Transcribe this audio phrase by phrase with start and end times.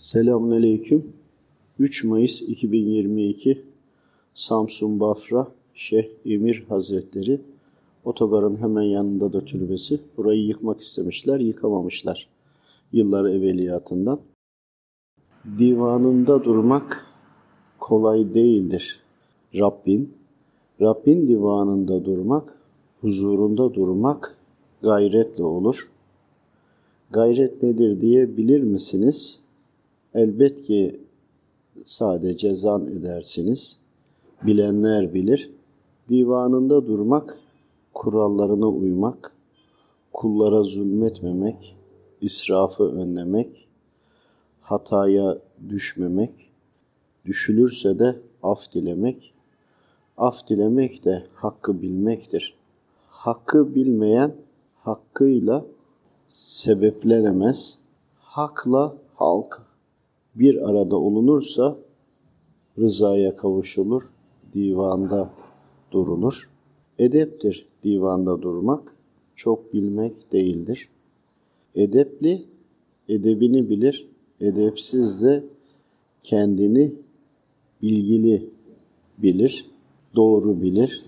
[0.00, 1.12] Selamünaleyküm.
[1.78, 3.64] 3 Mayıs 2022
[4.34, 7.40] Samsun Bafra Şeyh Emir Hazretleri
[8.04, 10.00] otogarın hemen yanında da türbesi.
[10.16, 12.28] Burayı yıkmak istemişler, yıkamamışlar.
[12.92, 14.20] Yıllar evveliyatından.
[15.58, 17.06] Divanında durmak
[17.78, 19.00] kolay değildir.
[19.54, 20.14] Rabbin,
[20.80, 22.58] Rabbin divanında durmak,
[23.00, 24.36] huzurunda durmak
[24.82, 25.90] gayretle olur.
[27.10, 29.40] Gayret nedir diye bilir misiniz?
[30.14, 31.00] Elbet ki
[31.84, 33.78] sadece zan edersiniz.
[34.42, 35.50] Bilenler bilir.
[36.08, 37.38] Divanında durmak,
[37.94, 39.32] kurallarına uymak,
[40.12, 41.76] kullara zulmetmemek,
[42.20, 43.68] israfı önlemek,
[44.60, 46.50] hataya düşmemek,
[47.24, 49.34] düşülürse de af dilemek,
[50.16, 52.54] af dilemek de hakkı bilmektir.
[53.08, 54.34] Hakkı bilmeyen
[54.74, 55.64] hakkıyla
[56.26, 57.78] sebeplenemez.
[58.20, 59.69] Hakla halk
[60.34, 61.78] bir arada olunursa
[62.78, 64.02] rızaya kavuşulur,
[64.54, 65.30] divanda
[65.92, 66.50] durulur.
[66.98, 68.96] Edeptir divanda durmak,
[69.34, 70.88] çok bilmek değildir.
[71.74, 72.42] Edepli,
[73.08, 74.08] edebini bilir,
[74.40, 75.44] edepsiz de
[76.22, 76.92] kendini
[77.82, 78.46] bilgili
[79.18, 79.70] bilir,
[80.16, 81.04] doğru bilir.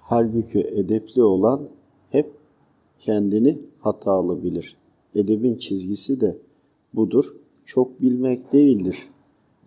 [0.00, 1.68] Halbuki edepli olan
[2.10, 2.30] hep
[2.98, 4.76] kendini hatalı bilir.
[5.14, 6.38] Edebin çizgisi de
[6.94, 7.36] budur
[7.68, 8.96] çok bilmek değildir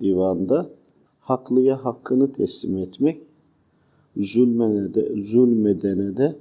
[0.02, 0.70] divanda.
[1.20, 3.22] Haklıya hakkını teslim etmek,
[4.18, 6.36] zulmene de, zulmedene de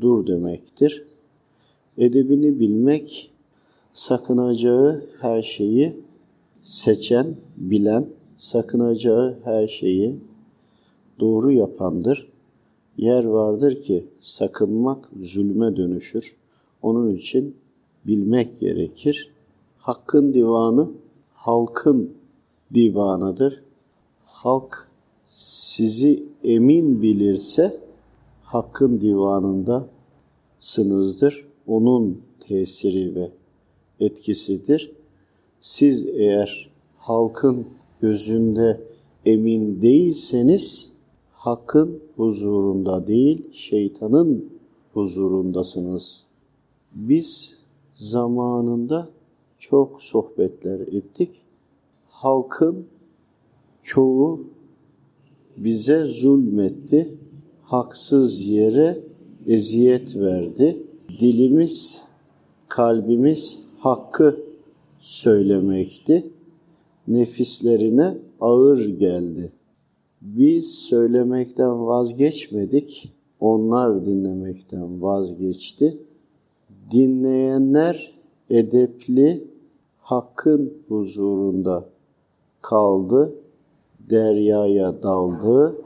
[0.00, 1.04] dur demektir.
[1.98, 3.30] Edebini bilmek,
[3.92, 5.96] sakınacağı her şeyi
[6.62, 10.16] seçen, bilen, sakınacağı her şeyi
[11.20, 12.28] doğru yapandır.
[12.96, 16.36] Yer vardır ki sakınmak zulme dönüşür.
[16.82, 17.56] Onun için
[18.06, 19.37] bilmek gerekir.
[19.88, 20.90] Hakkın divanı
[21.34, 22.14] halkın
[22.74, 23.62] divanıdır.
[24.24, 24.88] Halk
[25.26, 27.80] sizi emin bilirse
[28.42, 29.88] hakkın divanında
[30.60, 31.46] sınızdır.
[31.66, 33.30] Onun tesiri ve
[34.00, 34.92] etkisidir.
[35.60, 37.66] Siz eğer halkın
[38.00, 38.80] gözünde
[39.26, 40.92] emin değilseniz
[41.32, 44.52] hakkın huzurunda değil, şeytanın
[44.92, 46.24] huzurundasınız.
[46.94, 47.56] Biz
[47.94, 49.17] zamanında
[49.58, 51.30] çok sohbetler ettik.
[52.08, 52.86] Halkın
[53.82, 54.40] çoğu
[55.56, 57.14] bize zulmetti,
[57.62, 58.98] haksız yere
[59.46, 60.82] eziyet verdi.
[61.20, 62.02] Dilimiz,
[62.68, 64.40] kalbimiz hakkı
[65.00, 66.30] söylemekti.
[67.08, 69.52] Nefislerine ağır geldi.
[70.22, 75.98] Biz söylemekten vazgeçmedik, onlar dinlemekten vazgeçti.
[76.90, 78.17] Dinleyenler
[78.50, 79.44] edepli,
[79.98, 81.88] hakkın huzurunda
[82.62, 83.34] kaldı,
[84.10, 85.76] deryaya daldı.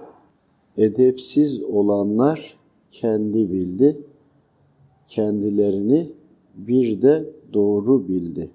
[0.77, 2.59] Edepsiz olanlar
[2.91, 3.97] kendi bildi,
[5.09, 6.13] kendilerini
[6.55, 8.51] bir de doğru bildi.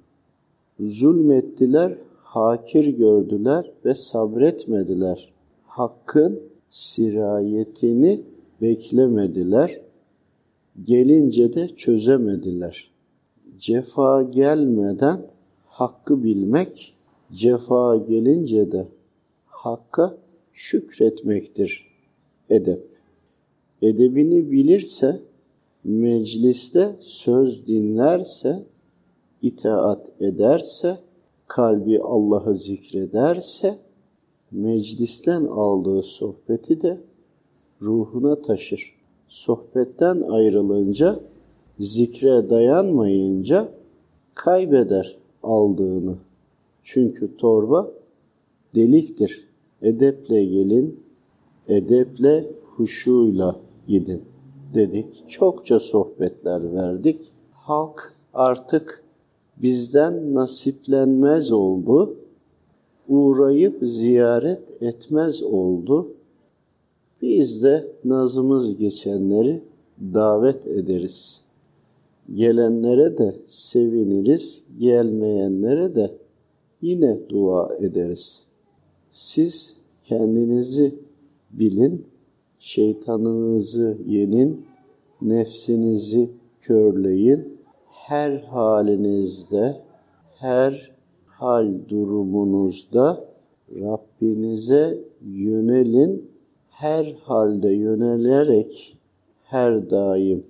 [0.79, 5.33] Zulmettiler, hakir gördüler ve sabretmediler.
[5.65, 8.21] Hakkın sirayetini
[8.61, 9.81] beklemediler.
[10.83, 12.96] Gelince de çözemediler
[13.59, 15.21] cefa gelmeden
[15.65, 16.95] hakkı bilmek,
[17.31, 18.87] cefa gelince de
[19.45, 20.17] hakka
[20.53, 21.87] şükretmektir
[22.49, 22.87] edep.
[23.81, 25.21] Edebini bilirse,
[25.83, 28.63] mecliste söz dinlerse,
[29.41, 30.97] itaat ederse,
[31.47, 33.77] kalbi Allah'ı zikrederse,
[34.51, 37.01] meclisten aldığı sohbeti de
[37.81, 38.97] ruhuna taşır.
[39.27, 41.19] Sohbetten ayrılınca
[41.79, 43.71] zikre dayanmayınca
[44.35, 46.15] kaybeder aldığını.
[46.83, 47.91] Çünkü torba
[48.75, 49.47] deliktir.
[49.81, 50.99] Edeple gelin,
[51.67, 53.55] edeple huşuyla
[53.87, 54.21] gidin
[54.73, 55.29] dedik.
[55.29, 57.31] Çokça sohbetler verdik.
[57.53, 59.03] Halk artık
[59.57, 62.15] bizden nasiplenmez oldu.
[63.07, 66.07] Uğrayıp ziyaret etmez oldu.
[67.21, 69.61] Biz de nazımız geçenleri
[70.13, 71.46] davet ederiz.''
[72.33, 76.11] Gelenlere de seviniriz, gelmeyenlere de
[76.81, 78.43] yine dua ederiz.
[79.11, 80.95] Siz kendinizi
[81.51, 82.05] bilin,
[82.59, 84.65] şeytanınızı yenin,
[85.21, 86.29] nefsinizi
[86.61, 87.57] körleyin.
[87.89, 89.81] Her halinizde,
[90.39, 90.91] her
[91.25, 93.25] hal durumunuzda
[93.75, 96.31] Rabbinize yönelin.
[96.69, 98.97] Her halde yönelerek
[99.43, 100.43] her daim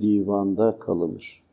[0.00, 1.43] divanda kalınır.